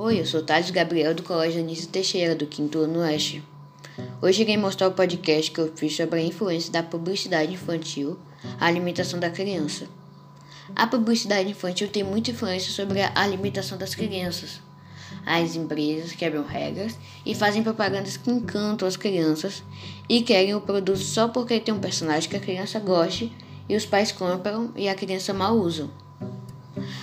[0.00, 3.42] Oi, eu sou Thales Gabriel do Colégio Anísio Teixeira, do Quinto Ano Oeste.
[4.22, 8.16] Hoje irei mostrar o podcast que eu fiz sobre a influência da publicidade infantil
[8.60, 9.88] à alimentação da criança.
[10.72, 14.60] A publicidade infantil tem muita influência sobre a alimentação das crianças.
[15.26, 16.96] As empresas quebram regras
[17.26, 19.64] e fazem propagandas que encantam as crianças
[20.08, 23.32] e querem o produto só porque tem um personagem que a criança goste
[23.68, 25.90] e os pais compram e a criança mal usam.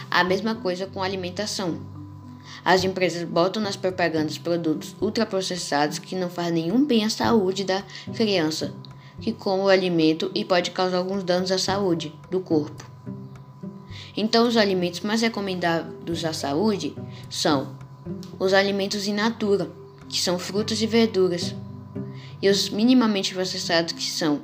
[0.09, 1.93] A mesma coisa com a alimentação.
[2.63, 7.83] As empresas botam nas propagandas produtos ultraprocessados que não fazem nenhum bem à saúde da
[8.15, 8.73] criança,
[9.19, 12.83] que come o alimento e pode causar alguns danos à saúde do corpo.
[14.17, 16.95] Então, os alimentos mais recomendados à saúde
[17.29, 17.75] são
[18.39, 19.69] os alimentos in natura,
[20.07, 21.55] que são frutas e verduras,
[22.41, 24.41] e os minimamente processados, que são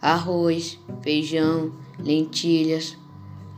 [0.00, 2.96] arroz, feijão, lentilhas,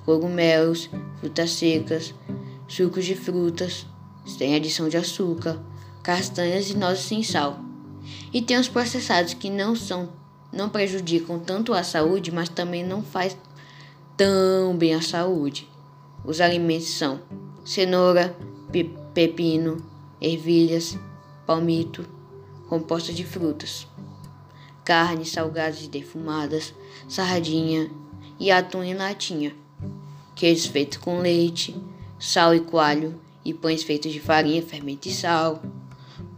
[0.05, 0.89] cogumelos,
[1.21, 2.15] frutas secas,
[2.71, 3.85] sucos de frutas,
[4.25, 5.61] sem adição de açúcar,
[6.03, 7.59] castanhas e nozes sem sal.
[8.33, 10.09] E tem os processados que não são
[10.53, 13.37] não prejudicam tanto a saúde, mas também não faz
[14.17, 15.69] tão bem à saúde.
[16.25, 17.21] Os alimentos são
[17.65, 18.37] cenoura,
[18.71, 19.85] pe pepino,
[20.21, 20.99] ervilhas,
[21.47, 22.05] palmito,
[22.69, 23.87] composta de frutas,
[24.85, 26.73] carnes salgadas e defumadas,
[27.09, 27.91] sardinha
[28.39, 29.55] e atum em latinha,
[30.35, 31.75] queijos feitos com leite,
[32.21, 35.63] sal e coalho e pães feitos de farinha, fermento e sal,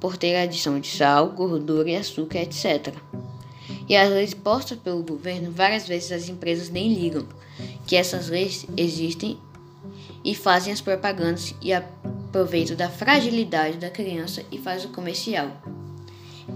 [0.01, 2.95] por ter adição de sal, gordura e açúcar, etc.
[3.89, 7.27] E as leis postas pelo governo, várias vezes as empresas nem ligam
[7.87, 9.37] que essas leis existem
[10.25, 15.51] e fazem as propagandas e aproveitam da fragilidade da criança e faz o comercial.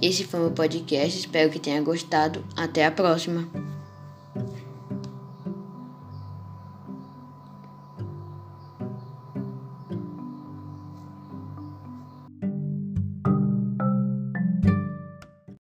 [0.01, 2.45] Esse foi o meu podcast, espero que tenha gostado.
[2.57, 3.76] Até a próxima!